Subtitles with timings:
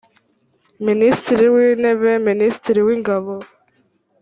[0.87, 3.33] minisitiri w intebe minisitiri w ingabo